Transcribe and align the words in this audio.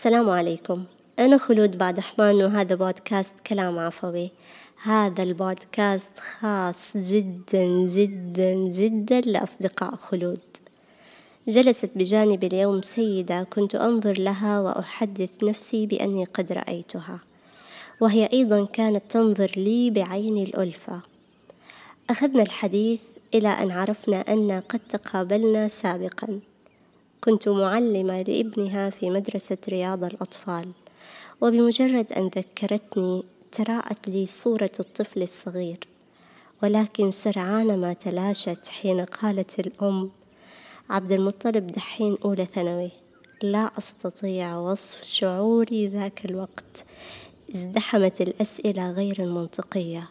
السلام 0.00 0.30
عليكم. 0.30 0.84
أنا 1.18 1.38
خلود 1.38 1.78
بعد 1.78 2.00
حمان 2.00 2.42
وهذا 2.42 2.74
بودكاست 2.74 3.34
كلام 3.46 3.78
عفوي. 3.78 4.30
هذا 4.82 5.22
البودكاست 5.22 6.10
خاص 6.18 6.96
جدا 6.96 7.86
جدا 7.86 8.54
جدا 8.54 9.20
لأصدقاء 9.20 9.94
خلود. 9.94 10.40
جلست 11.48 11.90
بجانبي 11.96 12.46
اليوم 12.46 12.82
سيدة 12.82 13.42
كنت 13.42 13.74
أنظر 13.74 14.20
لها 14.20 14.60
وأحدث 14.60 15.44
نفسي 15.44 15.86
بأني 15.86 16.24
قد 16.24 16.52
رأيتها. 16.52 17.20
وهي 18.00 18.28
أيضا 18.32 18.64
كانت 18.64 19.02
تنظر 19.08 19.52
لي 19.56 19.90
بعين 19.90 20.36
الألفة. 20.36 21.02
أخذنا 22.10 22.42
الحديث 22.42 23.02
إلى 23.34 23.48
أن 23.48 23.70
عرفنا 23.70 24.20
أن 24.20 24.62
قد 24.68 24.80
تقابلنا 24.88 25.68
سابقا. 25.68 26.40
كنت 27.20 27.48
معلمة 27.48 28.22
لابنها 28.22 28.90
في 28.90 29.10
مدرسة 29.10 29.58
رياض 29.68 30.04
الأطفال 30.04 30.68
وبمجرد 31.40 32.12
أن 32.12 32.30
ذكرتني 32.36 33.24
تراءت 33.52 34.08
لي 34.08 34.26
صورة 34.26 34.70
الطفل 34.80 35.22
الصغير 35.22 35.78
ولكن 36.62 37.10
سرعان 37.10 37.80
ما 37.80 37.92
تلاشت 37.92 38.68
حين 38.68 39.04
قالت 39.04 39.60
الأم 39.60 40.10
عبد 40.90 41.12
المطلب 41.12 41.66
دحين 41.66 42.16
أولى 42.24 42.46
ثانوي 42.46 42.90
لا 43.42 43.70
أستطيع 43.78 44.56
وصف 44.56 45.02
شعوري 45.02 45.88
ذاك 45.88 46.24
الوقت 46.24 46.84
ازدحمت 47.54 48.20
الأسئلة 48.20 48.90
غير 48.90 49.22
المنطقية 49.22 50.10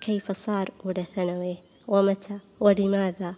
كيف 0.00 0.32
صار 0.32 0.70
أولى 0.86 1.04
ثانوي 1.16 1.56
ومتى 1.88 2.38
ولماذا؟ 2.60 3.34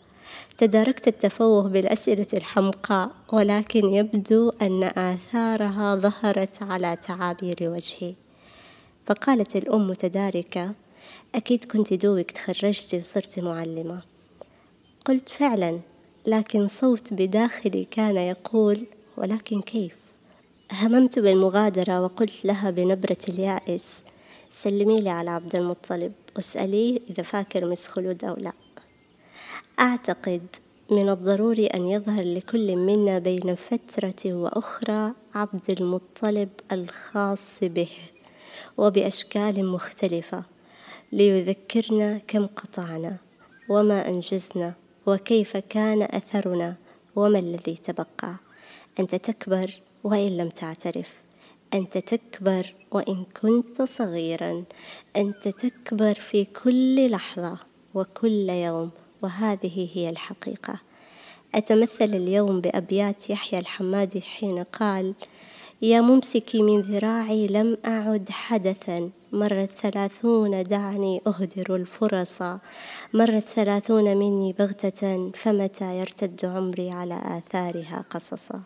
تداركت 0.59 1.09
التفوه 1.09 1.69
بالأسئلة 1.69 2.27
الحمقاء 2.35 3.11
ولكن 3.33 3.89
يبدو 3.89 4.51
أن 4.63 4.83
آثارها 4.85 5.97
ظهرت 5.97 6.63
على 6.63 6.97
تعابير 6.97 7.57
وجهي. 7.63 8.15
فقالت 9.05 9.57
الأم 9.57 9.89
متداركة 9.89 10.75
أكيد 11.35 11.65
كنت 11.65 11.95
دوبك 11.95 12.31
تخرجتي 12.31 12.99
وصرتي 12.99 13.41
معلمة. 13.41 14.03
قلت 15.05 15.29
فعلا 15.29 15.81
لكن 16.27 16.67
صوت 16.67 17.13
بداخلي 17.13 17.85
كان 17.85 18.17
يقول 18.17 18.87
ولكن 19.17 19.61
كيف؟ 19.61 19.97
هممت 20.73 21.19
بالمغادرة 21.19 22.01
وقلت 22.01 22.45
لها 22.45 22.71
بنبرة 22.71 23.19
اليائس 23.29 24.05
سلمي 24.51 25.01
لي 25.01 25.11
على 25.11 25.31
عبد 25.31 25.57
المطلب 25.57 26.13
واسأليه 26.37 27.01
إذا 27.11 27.23
فاكر 27.23 27.67
مس 27.67 27.87
خلود 27.87 28.25
أو 28.25 28.35
لا. 28.35 28.53
أعتقد 29.81 30.47
من 30.91 31.09
الضروري 31.09 31.67
أن 31.67 31.87
يظهر 31.87 32.23
لكل 32.23 32.77
منا 32.77 33.19
بين 33.19 33.55
فترة 33.55 34.33
وأخرى 34.33 35.13
عبد 35.35 35.71
المطلب 35.81 36.49
الخاص 36.73 37.59
به 37.63 37.91
وبأشكال 38.77 39.65
مختلفة 39.65 40.45
ليذكرنا 41.13 42.19
كم 42.19 42.47
قطعنا 42.47 43.17
وما 43.69 44.09
أنجزنا 44.09 44.75
وكيف 45.07 45.57
كان 45.57 46.03
أثرنا 46.03 46.75
وما 47.17 47.39
الذي 47.39 47.75
تبقى. 47.75 48.35
أنت 49.01 49.15
تكبر 49.15 49.71
وإن 50.05 50.37
لم 50.37 50.49
تعترف. 50.49 51.13
أنت 51.75 51.99
تكبر 51.99 52.75
وإن 52.93 53.25
كنت 53.43 53.83
صغيرا. 53.83 54.65
أنت 55.17 55.49
تكبر 55.49 56.15
في 56.15 56.45
كل 56.45 57.11
لحظة 57.11 57.59
وكل 57.95 58.51
يوم 58.51 58.91
وهذه 59.23 59.89
هي 59.95 60.09
الحقيقة. 60.09 60.81
أتمثل 61.55 62.05
اليوم 62.05 62.61
بأبيات 62.61 63.31
يحيى 63.31 63.59
الحمادي 63.59 64.21
حين 64.21 64.63
قال 64.63 65.15
يا 65.83 66.01
ممسكي 66.01 66.63
من 66.63 66.81
ذراعي 66.81 67.47
لم 67.47 67.77
أعد 67.87 68.31
حدثا. 68.31 69.11
مرت 69.33 69.71
ثلاثون 69.71 70.63
دعني 70.63 71.21
أهدر 71.27 71.77
الفرص. 71.77 72.43
مرت 73.15 73.43
ثلاثون 73.43 74.17
مني 74.17 74.53
بغتة. 74.53 75.31
فمتى 75.35 75.99
يرتد 75.99 76.45
عمري 76.45 76.91
على 76.91 77.21
آثارها 77.25 78.05
قصصا 78.11 78.63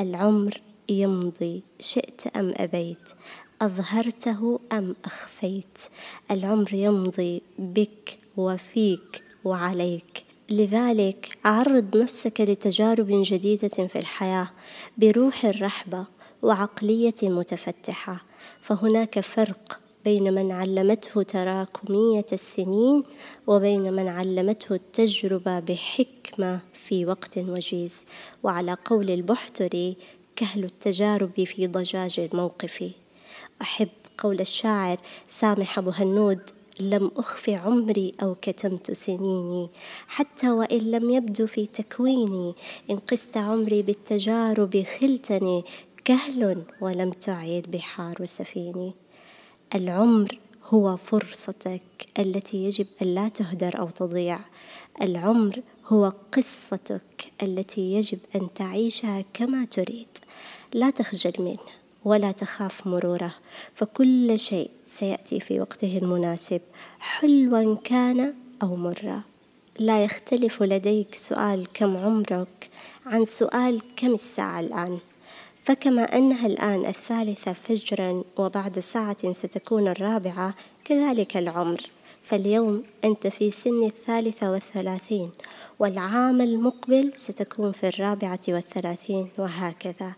العمر 0.00 0.60
يمضي. 0.88 1.62
شئت 1.80 2.26
أم 2.36 2.54
أبيت؟ 2.56 3.08
أظهرته 3.62 4.60
أم 4.72 4.96
أخفيت؟ 5.04 5.78
العمر 6.30 6.74
يمضي. 6.74 7.42
بك 7.58 8.18
وفيك 8.36 9.27
وعليك 9.48 10.24
لذلك 10.50 11.38
عرض 11.44 11.96
نفسك 11.96 12.40
لتجارب 12.40 13.06
جديدة 13.10 13.68
في 13.68 13.98
الحياة 13.98 14.50
بروح 14.98 15.44
رحبة 15.44 16.06
وعقلية 16.42 17.14
متفتحة. 17.22 18.20
فهناك 18.62 19.20
فرق 19.20 19.80
بين 20.04 20.34
من 20.34 20.52
علمته 20.52 21.22
تراكمية 21.22 22.26
السنين 22.32 23.02
وبين 23.46 23.92
من 23.92 24.08
علمته 24.08 24.74
التجربة 24.74 25.60
بحكمة 25.60 26.60
في 26.74 27.06
وقت 27.06 27.38
وجيز. 27.38 28.04
وعلى 28.42 28.76
قول 28.84 29.10
البحتري 29.10 29.96
كهل 30.36 30.64
التجارب 30.64 31.44
في 31.44 31.66
ضجاج 31.66 32.20
الموقف. 32.20 32.90
أحب 33.62 33.88
قول 34.18 34.40
الشاعر 34.40 34.98
سامح 35.28 35.78
أبو 35.78 35.90
هنود 35.90 36.40
لم 36.80 37.10
أخف 37.16 37.48
عمري 37.48 38.12
أو 38.22 38.34
كتمت 38.42 38.90
سنيني 38.90 39.68
حتى 40.08 40.50
وإن 40.50 40.78
لم 40.78 41.10
يبدو 41.10 41.46
في 41.46 41.66
تكويني 41.66 42.54
إن 42.90 42.96
قست 42.96 43.36
عمري 43.36 43.82
بالتجارب 43.82 44.82
خلتني 45.00 45.64
كهل 46.04 46.62
ولم 46.80 47.10
تعيد 47.10 47.70
بحار 47.70 48.24
سفيني. 48.24 48.92
العمر 49.74 50.38
هو 50.64 50.96
فرصتك 50.96 51.82
التي 52.18 52.64
يجب 52.64 52.86
أن 53.02 53.14
لا 53.14 53.28
تهدر 53.28 53.78
أو 53.78 53.90
تضيع. 53.90 54.40
العمر 55.02 55.62
هو 55.86 56.12
قصتك 56.32 57.32
التي 57.42 57.80
يجب 57.80 58.18
أن 58.36 58.48
تعيشها 58.54 59.24
كما 59.34 59.64
تريد. 59.64 60.08
لا 60.74 60.90
تخجل 60.90 61.32
منه 61.38 61.68
ولا 62.04 62.32
تخاف 62.32 62.86
مروره 62.86 63.34
فكل 63.74 64.38
شيء 64.38 64.70
سيأتي 64.88 65.40
في 65.40 65.60
وقته 65.60 65.98
المناسب. 65.98 66.60
حلوا 66.98 67.76
كان 67.84 68.34
أو 68.62 68.76
مرا 68.76 69.22
لا 69.78 70.04
يختلف 70.04 70.62
لديك 70.62 71.14
سؤال 71.14 71.66
كم 71.74 71.96
عمرك 71.96 72.70
عن 73.06 73.24
سؤال 73.24 73.82
كم 73.96 74.14
الساعة 74.14 74.60
الآن. 74.60 74.98
فكما 75.64 76.02
أنها 76.02 76.46
الآن 76.46 76.86
الثالثة 76.86 77.52
فجرا 77.52 78.22
وبعد 78.36 78.78
ساعة 78.78 79.32
ستكون 79.32 79.88
الرابعة 79.88 80.54
كذلك 80.84 81.36
العمر. 81.36 81.80
فاليوم 82.24 82.82
أنت 83.04 83.26
في 83.26 83.50
سن 83.50 83.84
الثالثة 83.84 84.50
والثلاثين 84.50 85.30
والعام 85.78 86.40
المقبل 86.40 87.12
ستكون 87.16 87.72
في 87.72 87.88
الرابعة 87.88 88.40
والثلاثين 88.48 89.28
وهكذا. 89.38 90.12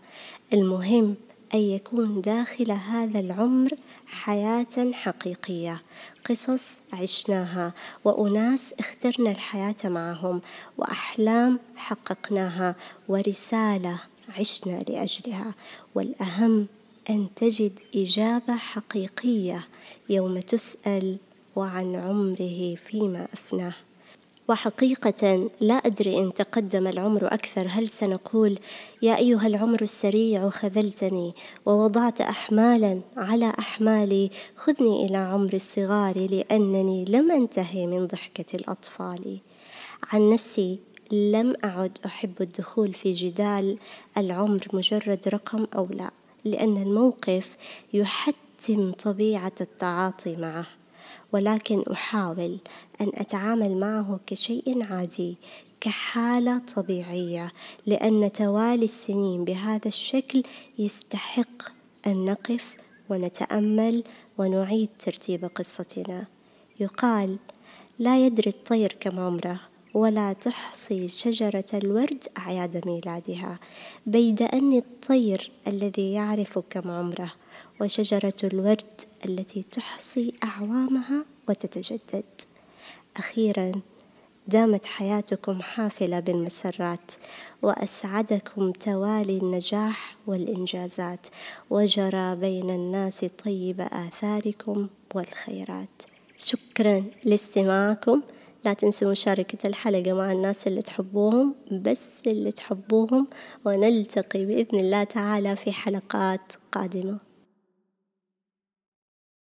المهم 0.53 1.15
أن 1.53 1.59
يكون 1.59 2.21
داخل 2.21 2.71
هذا 2.71 3.19
العمر 3.19 3.69
حياة 4.05 4.91
حقيقية. 4.91 5.81
قصص 6.25 6.65
عشناها 6.93 7.73
وأناس 8.03 8.73
اخترنا 8.79 9.31
الحياة 9.31 9.75
معهم 9.83 10.41
وأحلام 10.77 11.59
حققناها 11.75 12.75
ورسالة 13.07 13.99
عشنا 14.39 14.79
لأجلها. 14.89 15.53
والأهم 15.95 16.67
أن 17.09 17.27
تجد 17.35 17.79
إجابة 17.95 18.55
حقيقية 18.55 19.63
يوم 20.09 20.39
تسأل 20.39 21.17
وعن 21.55 21.95
عمره 21.95 22.75
فيما 22.75 23.27
أفناه. 23.33 23.73
وحقيقة 24.49 25.49
لا 25.61 25.73
أدري 25.73 26.19
إن 26.19 26.33
تقدم 26.33 26.87
العمر 26.87 27.33
أكثر. 27.33 27.67
هل 27.69 27.89
سنقول 27.89 28.59
يا 29.01 29.17
أيها 29.17 29.47
العمر 29.47 29.81
السريع 29.81 30.49
خذلتني 30.49 31.33
ووضعت 31.65 32.21
أحمالا 32.21 33.01
على 33.17 33.53
أحمالي 33.59 34.29
خذني 34.55 35.05
إلى 35.05 35.17
عمر 35.17 35.53
الصغار 35.53 36.27
لأنني 36.31 37.05
لم 37.05 37.31
أنتهي 37.31 37.87
من 37.87 38.07
ضحكة 38.07 38.55
الأطفال. 38.55 39.39
عن 40.13 40.29
نفسي 40.29 40.79
لم 41.11 41.55
أعد 41.65 41.97
أحب 42.05 42.41
الدخول 42.41 42.93
في 42.93 43.11
جدال 43.11 43.77
العمر 44.17 44.67
مجرد 44.73 45.27
رقم 45.27 45.67
أو 45.75 45.85
لا 45.85 46.11
لأن 46.45 46.77
الموقف 46.77 47.55
يحتم 47.93 48.91
طبيعة 48.91 49.51
التعاطي 49.61 50.35
معه. 50.35 50.80
ولكن 51.33 51.83
أحاول 51.91 52.57
أن 53.01 53.11
أتعامل 53.15 53.77
معه 53.77 54.19
كشيء 54.27 54.83
عادي 54.83 55.37
كحالة 55.81 56.61
طبيعية 56.75 57.51
لأن 57.85 58.31
توالي 58.31 58.83
السنين 58.85 59.45
بهذا 59.45 59.87
الشكل 59.87 60.43
يستحق 60.79 61.63
أن 62.07 62.25
نقف 62.25 62.75
ونتأمل 63.09 64.03
ونعيد 64.37 64.89
ترتيب 64.99 65.45
قصتنا. 65.45 66.25
يقال 66.79 67.37
لا 67.99 68.25
يدري 68.25 68.49
الطير 68.49 68.95
كم 68.99 69.19
عمره 69.19 69.59
ولا 69.93 70.33
تحصي 70.33 71.07
شجرة 71.07 71.65
الورد 71.73 72.23
أعياد 72.37 72.87
ميلادها. 72.87 73.59
بيد 74.05 74.41
أني 74.41 74.77
الطير 74.77 75.51
الذي 75.67 76.13
يعرف 76.13 76.59
كم 76.69 76.91
عمره 76.91 77.33
وشجرة 77.81 78.33
الورد 78.43 79.00
التي 79.25 79.63
تحصي 79.71 80.33
أعوامها 80.43 81.25
وتتجدد. 81.49 82.23
أخيرا 83.17 83.71
دامت 84.47 84.85
حياتكم 84.85 85.61
حافلة 85.61 86.19
بالمسرات 86.19 87.11
وأسعدكم 87.61 88.71
توالي 88.71 89.37
النجاح 89.37 90.15
والإنجازات 90.27 91.27
وجرى 91.69 92.35
بين 92.35 92.69
الناس 92.69 93.25
طيب 93.45 93.81
آثاركم 93.81 94.87
والخيرات. 95.15 96.01
شكرا 96.37 97.03
لاستماعكم. 97.23 98.21
لا 98.65 98.73
تنسوا 98.73 99.11
مشاركة 99.11 99.67
الحلقة 99.67 100.13
مع 100.13 100.31
الناس 100.31 100.67
اللي 100.67 100.81
تحبوهم 100.81 101.55
بس 101.71 102.21
اللي 102.27 102.51
تحبوهم 102.51 103.27
ونلتقي 103.65 104.45
بإذن 104.45 104.79
الله 104.79 105.03
تعالى 105.03 105.55
في 105.55 105.71
حلقات 105.71 106.53
قادمة. 106.71 107.30